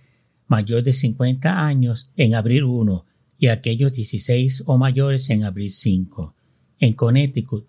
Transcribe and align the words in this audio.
mayor 0.46 0.82
de 0.82 0.94
50 0.94 1.62
años 1.62 2.10
en 2.16 2.34
abril 2.34 2.64
1 2.64 3.04
y 3.38 3.48
aquellos 3.48 3.92
16 3.92 4.62
o 4.64 4.78
mayores 4.78 5.28
en 5.28 5.44
abril 5.44 5.70
5. 5.70 6.34
En 6.78 6.94
Connecticut, 6.94 7.68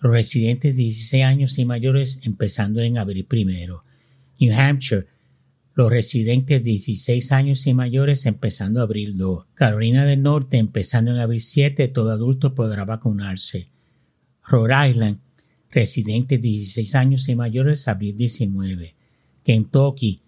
residentes 0.00 0.74
de 0.74 0.82
16 0.82 1.22
años 1.22 1.56
y 1.56 1.64
mayores 1.64 2.18
empezando 2.24 2.80
en 2.80 2.98
abril 2.98 3.28
1. 3.30 3.84
New 4.40 4.52
Hampshire, 4.58 5.06
los 5.80 5.90
residentes 5.90 6.62
de 6.62 6.70
16 6.72 7.32
años 7.32 7.66
y 7.66 7.72
mayores 7.72 8.26
empezando 8.26 8.82
abril 8.82 9.16
2. 9.16 9.46
Carolina 9.54 10.04
del 10.04 10.22
Norte 10.22 10.58
empezando 10.58 11.10
en 11.10 11.16
abril 11.16 11.40
7, 11.40 11.88
todo 11.88 12.10
adulto 12.10 12.54
podrá 12.54 12.84
vacunarse. 12.84 13.64
Rhode 14.46 14.90
Island, 14.90 15.20
residentes 15.70 16.38
de 16.38 16.48
16 16.48 16.94
años 16.96 17.30
y 17.30 17.34
mayores 17.34 17.88
abril 17.88 18.14
19. 18.14 18.94
Kentucky, 19.42 20.20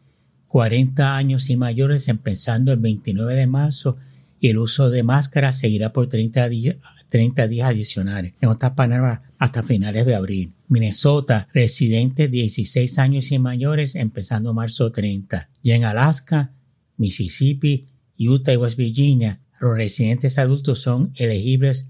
40 0.48 1.16
años 1.16 1.50
y 1.50 1.58
mayores 1.58 2.08
empezando 2.08 2.72
el 2.72 2.78
29 2.78 3.36
de 3.36 3.46
marzo 3.46 3.98
y 4.40 4.48
el 4.48 4.56
uso 4.56 4.88
de 4.88 5.02
máscara 5.02 5.52
seguirá 5.52 5.92
por 5.92 6.08
30 6.08 6.48
días, 6.48 6.76
30 7.10 7.46
días 7.48 7.68
adicionales. 7.68 8.32
En 8.40 8.48
otras 8.48 8.72
palabras, 8.72 9.20
hasta 9.36 9.62
finales 9.62 10.06
de 10.06 10.14
abril. 10.14 10.52
Minnesota, 10.72 11.48
residentes 11.52 12.30
de 12.30 12.38
16 12.38 12.98
años 12.98 13.30
y 13.30 13.38
mayores 13.38 13.94
empezando 13.94 14.54
marzo 14.54 14.90
30. 14.90 15.50
Y 15.62 15.72
en 15.72 15.84
Alaska, 15.84 16.54
Mississippi, 16.96 17.88
Utah 18.18 18.54
y 18.54 18.56
West 18.56 18.78
Virginia, 18.78 19.42
los 19.60 19.76
residentes 19.76 20.38
adultos 20.38 20.80
son 20.80 21.12
elegibles 21.16 21.88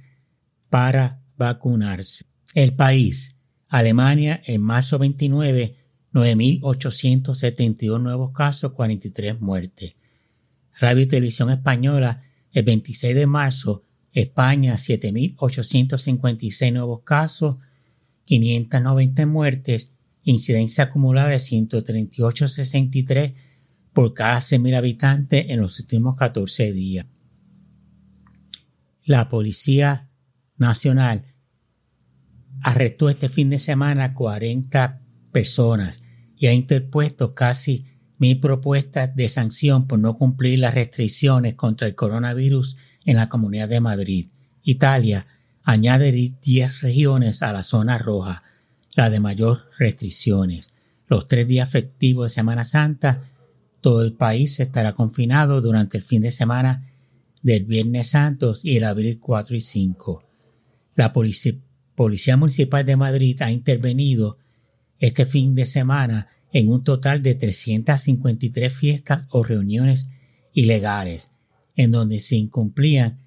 para 0.69 1.23
vacunarse. 1.37 2.25
El 2.55 2.75
país, 2.75 3.39
Alemania, 3.69 4.43
en 4.45 4.61
marzo 4.61 4.99
29, 4.99 5.77
9.872 6.13 8.01
nuevos 8.01 8.33
casos, 8.33 8.73
43 8.73 9.41
muertes. 9.41 9.95
Radio 10.81 11.05
y 11.05 11.07
Televisión 11.07 11.51
Española, 11.51 12.25
el 12.51 12.65
26 12.65 13.15
de 13.15 13.27
marzo, 13.27 13.85
España, 14.13 14.75
7.856 14.75 16.73
nuevos 16.73 17.03
casos, 17.05 17.59
590 18.25 19.27
muertes, 19.27 19.95
incidencia 20.25 20.85
acumulada 20.85 21.29
de 21.31 21.37
138,63 21.37 23.35
por 23.93 24.15
cada 24.15 24.39
100.000 24.39 24.77
habitantes 24.77 25.47
en 25.49 25.61
los 25.61 25.79
últimos 25.81 26.17
14 26.17 26.73
días. 26.73 27.07
La 29.05 29.29
Policía 29.29 30.09
Nacional 30.57 31.25
arrestó 32.63 33.11
este 33.11 33.29
fin 33.29 33.51
de 33.51 33.59
semana 33.59 34.15
40 34.15 35.01
personas 35.33 36.03
y 36.39 36.47
ha 36.47 36.53
interpuesto 36.53 37.35
casi 37.35 37.87
mil 38.19 38.39
propuestas 38.39 39.17
de 39.17 39.29
sanción 39.29 39.89
por 39.89 39.99
no 39.99 40.17
cumplir 40.17 40.61
las 40.61 40.75
restricciones 40.75 41.57
contra 41.57 41.89
el 41.89 41.97
coronavirus 41.97 42.77
en 43.05 43.17
la 43.17 43.29
Comunidad 43.29 43.69
de 43.69 43.81
Madrid. 43.81 44.29
Italia 44.63 45.27
añade 45.65 46.13
10 46.43 46.81
regiones 46.83 47.43
a 47.43 47.53
la 47.53 47.63
zona 47.63 47.99
roja, 47.99 48.43
la 48.95 49.11
de 49.11 49.21
mayor 49.21 49.71
restricciones. 49.79 50.73
Los 51.09 51.27
tres 51.27 51.47
días 51.47 51.71
festivos 51.71 52.31
de 52.31 52.35
Semana 52.35 52.65
Santa, 52.65 53.23
todo 53.81 54.05
el 54.05 54.13
país 54.13 54.61
estará 54.61 54.93
confinado 54.93 55.61
durante 55.61 55.99
el 55.99 56.03
fin 56.03 56.23
de 56.23 56.31
semana 56.31 56.89
del 57.43 57.65
Viernes 57.65 58.11
Santo 58.11 58.55
y 58.63 58.77
el 58.77 58.85
abril 58.85 59.19
4 59.21 59.57
y 59.57 59.61
5. 59.61 60.25
La 60.95 61.13
Policía, 61.13 62.37
Municipal 62.37 62.87
de 62.87 62.97
Madrid 62.97 63.41
ha 63.43 63.51
intervenido 63.51 64.39
este 64.99 65.27
fin 65.27 65.55
de 65.55 65.67
semana 65.67 66.29
en 66.53 66.69
un 66.69 66.85
total 66.85 67.23
de 67.23 67.35
353 67.35 68.73
fiestas 68.73 69.25
o 69.31 69.43
reuniones 69.43 70.09
ilegales, 70.53 71.33
en 71.77 71.91
donde 71.91 72.21
se 72.21 72.37
incumplían 72.37 73.19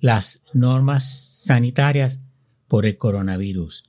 las 0.00 0.42
normas 0.52 1.04
sanitarias 1.44 2.20
por 2.68 2.86
el 2.86 2.96
coronavirus. 2.96 3.84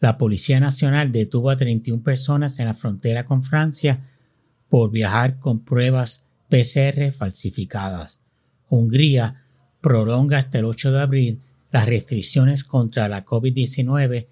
La 0.00 0.18
Policía 0.18 0.58
Nacional 0.60 1.12
detuvo 1.12 1.50
a 1.50 1.56
31 1.56 2.02
personas 2.02 2.58
en 2.58 2.66
la 2.66 2.74
frontera 2.74 3.24
con 3.24 3.44
Francia 3.44 4.08
por 4.68 4.90
viajar 4.90 5.38
con 5.38 5.64
pruebas 5.64 6.26
PCR 6.48 7.12
falsificadas. 7.12 8.20
Hungría 8.68 9.44
prolonga 9.80 10.38
hasta 10.38 10.58
el 10.58 10.64
8 10.64 10.92
de 10.92 11.00
abril 11.00 11.40
las 11.70 11.86
restricciones 11.86 12.64
contra 12.64 13.08
la 13.08 13.24
COVID-19 13.24 14.26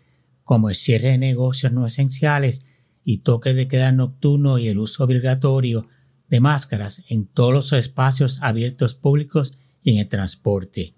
como 0.45 0.69
el 0.69 0.75
cierre 0.75 1.09
de 1.09 1.19
negocios 1.19 1.73
no 1.73 1.87
esenciales 1.87 2.67
y 3.05 3.19
toque 3.19 3.55
de 3.55 3.69
queda 3.69 3.93
nocturno 3.93 4.59
y 4.59 4.69
el 4.69 4.79
uso 4.79 5.05
obligatorio 5.05 5.87
de 6.29 6.41
máscaras 6.41 7.05
en 7.09 7.27
todos 7.27 7.53
los 7.53 7.73
espacios 7.73 8.41
abiertos 8.43 8.95
públicos 8.95 9.59
y 9.83 9.93
en 9.93 9.99
el 9.99 10.09
transporte. 10.09 10.95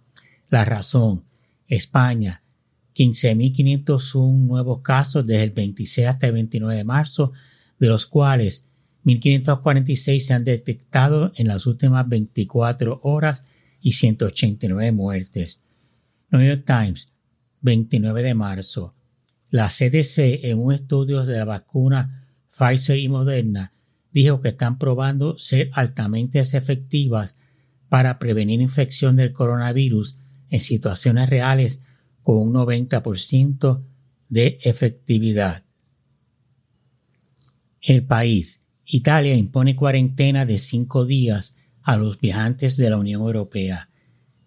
La 0.52 0.66
razón, 0.66 1.24
España, 1.66 2.42
15.501 2.94 4.46
nuevos 4.46 4.82
casos 4.82 5.26
desde 5.26 5.44
el 5.44 5.50
26 5.52 6.06
hasta 6.06 6.26
el 6.26 6.34
29 6.34 6.76
de 6.76 6.84
marzo, 6.84 7.32
de 7.78 7.86
los 7.86 8.04
cuales 8.04 8.66
1.546 9.06 10.18
se 10.20 10.34
han 10.34 10.44
detectado 10.44 11.32
en 11.36 11.48
las 11.48 11.66
últimas 11.66 12.06
24 12.06 13.00
horas 13.02 13.46
y 13.80 13.92
189 13.92 14.92
muertes. 14.92 15.62
New 16.30 16.42
York 16.42 16.64
Times, 16.66 17.08
29 17.62 18.22
de 18.22 18.34
marzo. 18.34 18.92
La 19.48 19.68
CDC, 19.68 20.44
en 20.44 20.58
un 20.58 20.74
estudio 20.74 21.24
de 21.24 21.38
la 21.38 21.46
vacuna 21.46 22.26
Pfizer 22.54 22.98
y 22.98 23.08
Moderna, 23.08 23.72
dijo 24.12 24.42
que 24.42 24.48
están 24.48 24.78
probando 24.78 25.38
ser 25.38 25.70
altamente 25.72 26.40
efectivas 26.40 27.38
para 27.88 28.18
prevenir 28.18 28.60
infección 28.60 29.16
del 29.16 29.32
coronavirus 29.32 30.18
en 30.52 30.60
situaciones 30.60 31.30
reales 31.30 31.84
con 32.22 32.36
un 32.36 32.52
90% 32.52 33.82
de 34.28 34.58
efectividad. 34.62 35.64
El 37.80 38.04
país. 38.04 38.62
Italia 38.84 39.34
impone 39.34 39.74
cuarentena 39.74 40.44
de 40.44 40.58
cinco 40.58 41.06
días 41.06 41.56
a 41.82 41.96
los 41.96 42.20
viajantes 42.20 42.76
de 42.76 42.90
la 42.90 42.98
Unión 42.98 43.22
Europea. 43.22 43.88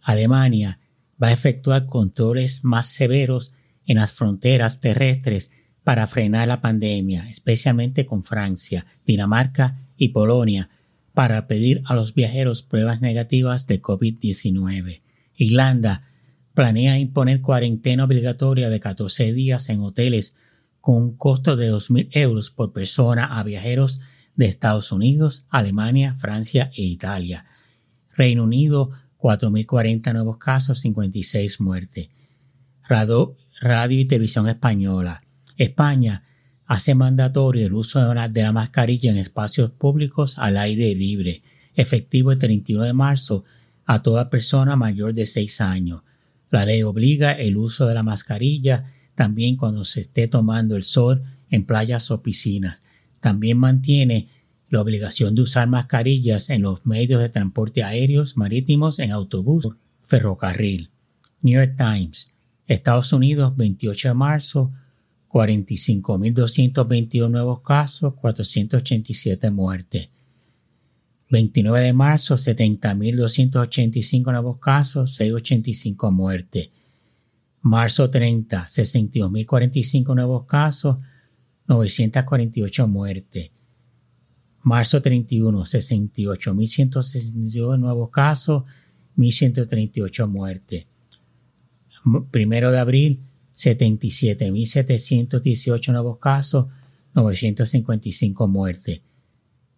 Alemania 0.01 0.79
va 1.21 1.29
a 1.29 1.33
efectuar 1.33 1.87
controles 1.87 2.63
más 2.63 2.85
severos 2.85 3.53
en 3.87 3.97
las 3.97 4.13
fronteras 4.13 4.79
terrestres 4.79 5.51
para 5.83 6.05
frenar 6.05 6.47
la 6.47 6.61
pandemia, 6.61 7.27
especialmente 7.29 8.05
con 8.05 8.23
Francia, 8.23 8.85
Dinamarca 9.07 9.87
y 9.97 10.09
Polonia, 10.09 10.69
para 11.15 11.47
pedir 11.47 11.81
a 11.85 11.95
los 11.95 12.13
viajeros 12.13 12.61
pruebas 12.61 13.01
negativas 13.01 13.65
de 13.65 13.81
COVID-19. 13.81 15.01
Irlanda 15.35 16.03
planea 16.53 16.97
imponer 16.97 17.41
cuarentena 17.41 18.05
obligatoria 18.05 18.69
de 18.69 18.79
14 18.79 19.33
días 19.33 19.69
en 19.69 19.81
hoteles 19.81 20.35
con 20.81 21.01
un 21.01 21.17
costo 21.17 21.55
de 21.55 21.71
2.000 21.71 22.09
euros 22.11 22.51
por 22.51 22.71
persona 22.71 23.25
a 23.25 23.43
viajeros 23.43 24.01
de 24.35 24.45
Estados 24.45 24.91
Unidos, 24.91 25.45
Alemania, 25.49 26.15
Francia 26.15 26.71
e 26.75 26.83
Italia. 26.83 27.45
Reino 28.15 28.43
Unido, 28.43 28.91
4.040 29.17 30.13
nuevos 30.13 30.37
casos, 30.37 30.79
56 30.79 31.59
muertes. 31.59 32.09
Radio, 32.87 33.35
y 33.89 34.05
Televisión 34.05 34.47
Española. 34.47 35.23
España 35.57 36.23
hace 36.65 36.93
mandatorio 36.93 37.65
el 37.65 37.73
uso 37.73 37.99
de, 38.07 38.29
de 38.29 38.41
la 38.43 38.51
mascarilla 38.51 39.11
en 39.11 39.17
espacios 39.17 39.71
públicos 39.71 40.37
al 40.37 40.57
aire 40.57 40.93
libre, 40.93 41.41
efectivo 41.73 42.31
el 42.31 42.39
31 42.39 42.83
de 42.83 42.93
marzo 42.93 43.43
a 43.85 44.01
toda 44.01 44.29
persona 44.29 44.75
mayor 44.75 45.13
de 45.13 45.25
6 45.25 45.61
años. 45.61 46.01
La 46.51 46.65
ley 46.65 46.83
obliga 46.83 47.33
el 47.33 47.57
uso 47.57 47.87
de 47.87 47.93
la 47.93 48.03
mascarilla 48.03 48.93
también 49.15 49.55
cuando 49.55 49.85
se 49.85 50.01
esté 50.01 50.27
tomando 50.27 50.75
el 50.75 50.83
sol 50.83 51.23
en 51.49 51.65
playas 51.65 52.11
o 52.11 52.21
piscinas. 52.21 52.83
También 53.19 53.57
mantiene 53.57 54.27
la 54.69 54.81
obligación 54.81 55.35
de 55.35 55.41
usar 55.41 55.67
mascarillas 55.67 56.49
en 56.49 56.63
los 56.63 56.85
medios 56.85 57.21
de 57.21 57.29
transporte 57.29 57.83
aéreos, 57.83 58.37
marítimos, 58.37 58.99
en 58.99 59.11
autobús, 59.11 59.69
ferrocarril. 60.01 60.91
New 61.41 61.53
York 61.53 61.75
Times, 61.77 62.33
Estados 62.67 63.13
Unidos, 63.13 63.55
28 63.55 64.09
de 64.09 64.13
marzo, 64.13 64.71
45.221 65.29 67.29
nuevos 67.29 67.61
casos, 67.61 68.15
487 68.15 69.51
muertes. 69.51 70.09
29 71.29 71.81
de 71.81 71.93
marzo, 71.93 72.35
70.285 72.35 74.31
nuevos 74.31 74.59
casos, 74.59 75.15
685 75.15 76.11
muertes. 76.11 76.69
Marzo 77.61 78.09
30, 78.09 78.65
62.045 78.65 80.15
nuevos 80.15 80.45
casos, 80.45 80.97
948 81.67 82.87
muertes. 82.87 83.51
Marzo 84.61 85.01
31, 85.01 85.65
68.162 85.65 87.79
nuevos 87.79 88.11
casos, 88.11 88.63
1.138 89.17 90.27
muertes. 90.27 90.85
Primero 92.29 92.71
de 92.71 92.79
abril, 92.79 93.21
77.718 93.55 95.91
nuevos 95.91 96.19
casos, 96.19 96.67
955 97.15 98.47
muertes. 98.47 99.01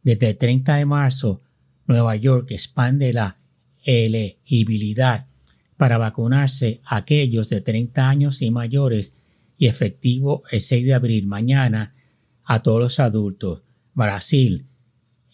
Desde 0.04 0.30
el 0.30 0.38
30 0.38 0.76
de 0.76 0.86
marzo, 0.86 1.42
Nueva 1.86 2.16
York 2.16 2.52
expande 2.52 3.14
la 3.14 3.38
elegibilidad 3.84 5.26
para 5.78 5.98
vacunarse 5.98 6.82
a 6.86 6.98
aquellos 6.98 7.50
de 7.50 7.62
30 7.62 8.10
años 8.10 8.42
y 8.42 8.52
mayores 8.52 9.16
y 9.58 9.68
efectivo 9.68 10.44
el 10.52 10.60
6 10.60 10.86
de 10.86 10.94
abril 10.94 11.26
mañana 11.28 11.96
a 12.44 12.62
todos 12.62 12.82
los 12.82 13.00
adultos. 13.00 13.62
Brasil, 13.94 14.66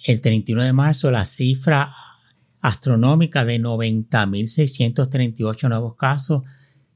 el 0.06 0.21
31 0.21 0.62
de 0.63 0.74
marzo, 0.74 1.10
la 1.12 1.25
cifra 1.25 1.95
astronómica 2.62 3.45
de 3.45 3.60
90.638 3.60 5.69
nuevos 5.69 5.95
casos, 5.95 6.44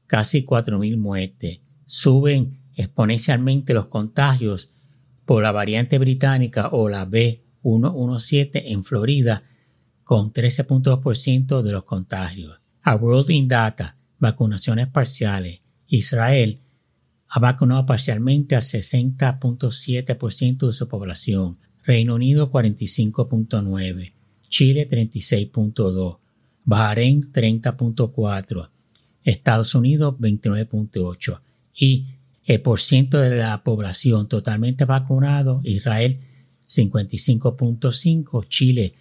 casi 0.06 0.44
4.000 0.44 0.96
muertes. 0.96 1.58
Suben 1.86 2.58
exponencialmente 2.74 3.74
los 3.74 3.86
contagios 3.86 4.70
por 5.26 5.42
la 5.42 5.50
variante 5.52 5.98
británica 5.98 6.70
o 6.72 6.88
la 6.88 7.04
B117 7.62 8.62
en 8.66 8.84
Florida, 8.84 9.44
con 10.04 10.32
13.2% 10.32 11.62
de 11.62 11.72
los 11.72 11.84
contagios. 11.84 12.58
A 12.82 12.96
World 12.96 13.30
in 13.30 13.48
Data, 13.48 13.96
vacunaciones 14.18 14.88
parciales. 14.88 15.60
Israel 15.86 16.60
ha 17.28 17.40
vacunado 17.40 17.86
parcialmente 17.86 18.56
al 18.56 18.62
60.7% 18.62 20.66
de 20.66 20.72
su 20.72 20.88
población. 20.88 21.58
Reino 21.84 22.14
Unido 22.14 22.50
45.9%. 22.50 24.12
Chile 24.48 24.88
36.2%. 24.88 26.18
Bahrein 26.64 27.30
30.4%. 27.32 28.70
Estados 29.24 29.74
Unidos 29.74 30.14
29.8 30.18 31.40
y 31.74 32.06
el 32.44 32.62
porcentaje 32.62 33.28
de 33.28 33.38
la 33.38 33.62
población 33.62 34.28
totalmente 34.28 34.86
vacunado, 34.86 35.60
Israel 35.64 36.20
55.5, 36.68 38.46
Chile 38.48 38.94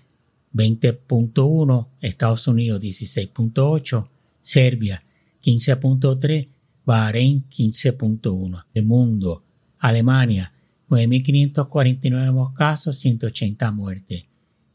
20.1, 0.54 1.88
Estados 2.02 2.48
Unidos 2.48 2.82
16.8, 2.82 4.08
Serbia 4.42 5.04
15.3, 5.44 6.48
Bahrein 6.86 7.46
15.1. 7.50 8.66
El 8.74 8.84
mundo, 8.84 9.44
Alemania 9.80 10.54
9.549 10.90 12.10
nuevos 12.10 12.54
casos, 12.54 12.98
180 12.98 13.72
muertes. 13.72 14.24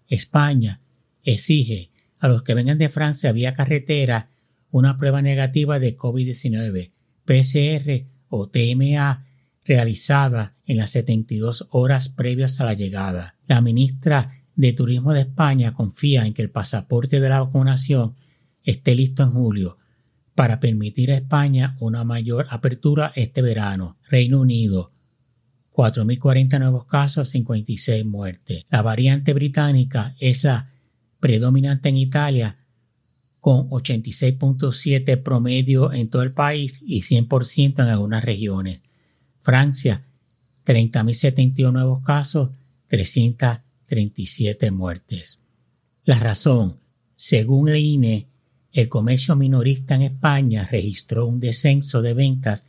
España 0.09 0.81
exige 1.25 1.91
a 2.19 2.29
los 2.29 2.43
que 2.43 2.55
vengan 2.55 2.79
de 2.79 2.91
Francia 2.91 3.33
vía 3.33 3.55
carretera 3.55 4.29
una 4.71 4.99
prueba 4.99 5.23
negativa 5.23 5.79
de 5.79 5.97
COVID-19, 5.97 6.91
PCR 7.25 8.07
o 8.29 8.49
TMA, 8.49 9.27
realizada 9.65 10.57
en 10.67 10.79
las 10.79 10.91
72 10.91 11.69
horas 11.71 12.09
previas 12.09 12.61
a 12.61 12.65
la 12.65 12.75
llegada. 12.75 13.37
La 13.47 13.61
ministra 13.61 14.43
de 14.55 14.73
Turismo 14.73 15.13
de 15.13 15.23
España 15.23 15.73
confía 15.75 16.27
en 16.27 16.35
que 16.35 16.43
el 16.43 16.51
pasaporte 16.51 17.21
de 17.21 17.29
la 17.29 17.41
vacunación 17.41 18.17
esté 18.65 18.95
listo 18.95 19.23
en 19.23 19.31
julio 19.31 19.79
para 20.35 20.61
permitir 20.61 21.11
a 21.11 21.17
España 21.17 21.77
una 21.81 22.05
mayor 22.05 22.47
apertura 22.51 23.13
este 23.17 23.43
verano. 23.43 23.99
Reino 24.09 24.41
Unido, 24.41 24.93
4.040 25.73 26.59
nuevos 26.59 26.87
casos, 26.87 27.29
56 27.31 28.05
muertes. 28.05 28.65
La 28.71 28.83
variante 28.83 29.33
británica 29.35 30.17
es 30.21 30.45
la 30.45 30.71
predominante 31.21 31.89
en 31.89 31.97
Italia 31.97 32.59
con 33.41 33.69
86.7 33.71 35.23
promedio 35.23 35.93
en 35.93 36.09
todo 36.09 36.23
el 36.23 36.33
país 36.33 36.81
y 36.83 37.01
100% 37.01 37.83
en 37.83 37.89
algunas 37.89 38.25
regiones. 38.25 38.83
Francia, 39.43 40.05
30.071 40.65 41.73
nuevos 41.73 42.03
casos, 42.05 42.51
337 42.89 44.71
muertes. 44.71 45.41
La 46.05 46.19
razón, 46.19 46.79
según 47.17 47.69
el 47.69 47.77
INE, 47.77 48.29
el 48.73 48.89
comercio 48.89 49.37
minorista 49.37 49.95
en 49.95 50.03
España 50.03 50.69
registró 50.71 51.27
un 51.27 51.41
descenso 51.41 52.01
de 52.01 52.15
ventas 52.15 52.67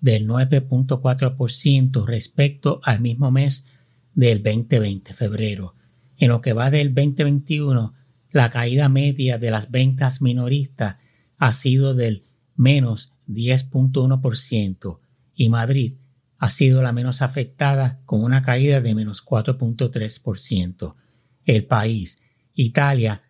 del 0.00 0.28
9.4% 0.28 2.06
respecto 2.06 2.80
al 2.84 3.00
mismo 3.00 3.30
mes 3.30 3.66
del 4.14 4.42
2020, 4.42 5.12
febrero. 5.14 5.74
En 6.18 6.28
lo 6.28 6.40
que 6.40 6.52
va 6.52 6.70
del 6.70 6.94
2021, 6.94 7.94
la 8.30 8.50
caída 8.50 8.88
media 8.88 9.38
de 9.38 9.50
las 9.50 9.70
ventas 9.70 10.22
minoristas 10.22 10.96
ha 11.38 11.52
sido 11.52 11.94
del 11.94 12.24
menos 12.54 13.12
10.1% 13.28 14.98
y 15.34 15.48
Madrid 15.48 15.94
ha 16.40 16.50
sido 16.50 16.82
la 16.82 16.92
menos 16.92 17.22
afectada 17.22 18.00
con 18.04 18.24
una 18.24 18.42
caída 18.42 18.80
de 18.80 18.96
menos 18.96 19.24
4.3%. 19.24 20.96
El 21.44 21.64
país, 21.66 22.22
Italia, 22.54 23.22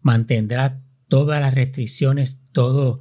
mantendrá 0.00 0.80
todas 1.08 1.40
las 1.40 1.54
restricciones 1.54 2.38
todo 2.52 3.00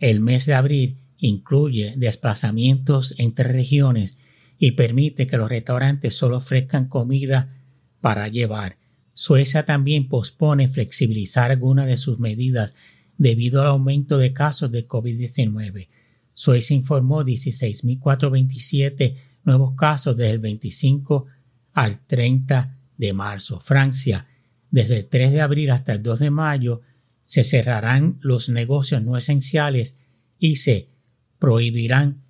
el 0.00 0.18
mes 0.18 0.46
de 0.46 0.54
abril, 0.54 0.98
incluye 1.18 1.94
desplazamientos 1.96 3.14
entre 3.18 3.52
regiones 3.52 4.18
y 4.58 4.72
permite 4.72 5.28
que 5.28 5.36
los 5.36 5.48
restaurantes 5.48 6.16
solo 6.16 6.38
ofrezcan 6.38 6.88
comida 6.88 7.54
para 8.00 8.26
llevar 8.26 8.82
Suecia 9.14 9.64
también 9.64 10.08
pospone 10.08 10.68
flexibilizar 10.68 11.50
algunas 11.50 11.86
de 11.86 11.96
sus 11.96 12.18
medidas 12.18 12.74
debido 13.18 13.60
al 13.60 13.68
aumento 13.68 14.18
de 14.18 14.32
casos 14.32 14.72
de 14.72 14.88
COVID-19. 14.88 15.88
Suecia 16.34 16.76
informó 16.76 17.22
16.427 17.22 19.16
nuevos 19.44 19.74
casos 19.76 20.16
desde 20.16 20.32
el 20.32 20.38
25 20.38 21.26
al 21.72 21.98
30 22.06 22.78
de 22.96 23.12
marzo. 23.12 23.60
Francia, 23.60 24.26
desde 24.70 24.98
el 24.98 25.06
3 25.06 25.32
de 25.32 25.40
abril 25.40 25.70
hasta 25.70 25.92
el 25.92 26.02
2 26.02 26.18
de 26.20 26.30
mayo, 26.30 26.80
se 27.26 27.44
cerrarán 27.44 28.18
los 28.20 28.48
negocios 28.48 29.02
no 29.02 29.16
esenciales 29.16 29.98
y 30.38 30.56
se 30.56 30.88
prohibirán 31.38 32.22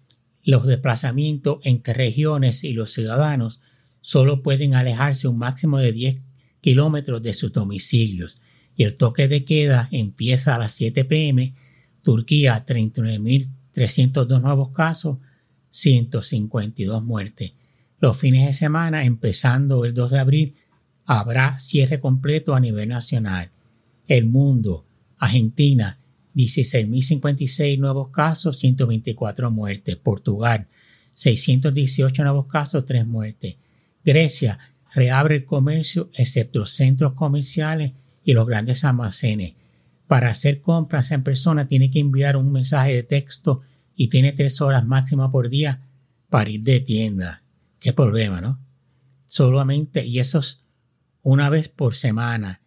los 0.44 0.66
desplazamientos 0.66 1.58
entre 1.62 1.94
regiones 1.94 2.64
y 2.64 2.72
los 2.72 2.92
ciudadanos 2.92 3.60
solo 4.00 4.42
pueden 4.42 4.74
alejarse 4.74 5.28
un 5.28 5.38
máximo 5.38 5.78
de 5.78 5.92
10 5.92 6.16
kilómetros 6.60 7.22
de 7.22 7.32
sus 7.32 7.52
domicilios. 7.52 8.40
y 8.74 8.84
el 8.84 8.96
toque 8.96 9.28
de 9.28 9.44
queda 9.44 9.88
empieza 9.92 10.54
a 10.54 10.58
las 10.58 10.72
7 10.72 11.04
pm. 11.04 11.54
Turquía 12.02 12.64
39.302 13.74 14.40
nuevos 14.40 14.70
casos, 14.70 15.18
152 15.70 17.02
muertes. 17.02 17.52
Los 18.00 18.18
fines 18.18 18.46
de 18.46 18.52
semana, 18.52 19.04
empezando 19.04 19.84
el 19.84 19.94
2 19.94 20.10
de 20.10 20.18
abril, 20.18 20.54
habrá 21.04 21.58
cierre 21.58 22.00
completo 22.00 22.54
a 22.54 22.60
nivel 22.60 22.88
nacional. 22.88 23.50
El 24.06 24.26
mundo, 24.26 24.84
Argentina, 25.18 25.98
16.056 26.34 27.78
nuevos 27.78 28.10
casos, 28.10 28.58
124 28.58 29.50
muertes. 29.50 29.96
Portugal, 29.96 30.66
618 31.14 32.22
nuevos 32.24 32.46
casos, 32.46 32.84
3 32.84 33.06
muertes. 33.06 33.56
Grecia, 34.04 34.58
reabre 34.94 35.36
el 35.36 35.44
comercio 35.44 36.10
excepto 36.14 36.66
centros 36.66 37.14
comerciales 37.14 37.92
y 38.24 38.32
los 38.32 38.46
grandes 38.46 38.84
almacenes. 38.84 39.54
Para 40.12 40.28
hacer 40.28 40.60
compras 40.60 41.10
en 41.10 41.22
persona 41.22 41.66
tiene 41.66 41.90
que 41.90 41.98
enviar 41.98 42.36
un 42.36 42.52
mensaje 42.52 42.92
de 42.94 43.02
texto 43.02 43.62
y 43.96 44.10
tiene 44.10 44.32
tres 44.32 44.60
horas 44.60 44.84
máxima 44.84 45.32
por 45.32 45.48
día 45.48 45.80
para 46.28 46.50
ir 46.50 46.62
de 46.62 46.80
tienda. 46.80 47.42
Qué 47.80 47.94
problema, 47.94 48.42
¿no? 48.42 48.60
Solamente, 49.24 50.04
y 50.04 50.18
eso 50.18 50.40
es 50.40 50.64
una 51.22 51.48
vez 51.48 51.70
por 51.70 51.94
semana, 51.94 52.60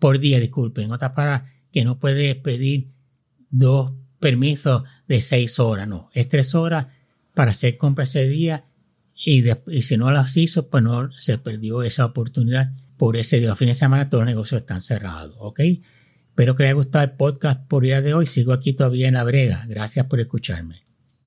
por 0.00 0.18
día, 0.18 0.40
disculpen. 0.40 0.90
Otra 0.90 1.12
para 1.12 1.44
que 1.70 1.84
no 1.84 1.98
puede 1.98 2.36
pedir 2.36 2.88
dos 3.50 3.92
permisos 4.18 4.84
de 5.06 5.20
seis 5.20 5.58
horas, 5.58 5.86
no, 5.86 6.08
es 6.14 6.26
tres 6.30 6.54
horas 6.54 6.86
para 7.34 7.50
hacer 7.50 7.76
compras 7.76 8.16
ese 8.16 8.30
día 8.30 8.64
y, 9.26 9.44
si 9.82 9.98
no 9.98 10.10
las 10.10 10.34
hizo, 10.38 10.70
pues 10.70 10.82
no 10.82 11.10
se 11.18 11.36
perdió 11.36 11.82
esa 11.82 12.06
oportunidad 12.06 12.72
por 12.96 13.18
ese 13.18 13.40
día. 13.40 13.52
A 13.52 13.56
fin 13.56 13.68
de 13.68 13.74
semana 13.74 14.08
todos 14.08 14.22
los 14.22 14.30
negocios 14.30 14.62
están 14.62 14.80
cerrados, 14.80 15.36
¿ok? 15.38 15.60
Espero 16.32 16.56
que 16.56 16.62
les 16.62 16.70
haya 16.70 16.76
gustado 16.76 17.04
el 17.04 17.10
podcast 17.10 17.60
por 17.68 17.82
día 17.82 18.00
de 18.00 18.14
hoy. 18.14 18.24
Sigo 18.24 18.54
aquí 18.54 18.72
todavía 18.72 19.06
en 19.06 19.14
la 19.14 19.22
brega. 19.22 19.66
Gracias 19.68 20.06
por 20.06 20.18
escucharme. 20.18 20.81